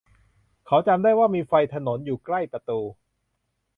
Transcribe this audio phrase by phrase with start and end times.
[0.67, 2.79] เขาจำได้ว่ามีไฟถนนอยู่ใกล้ประตู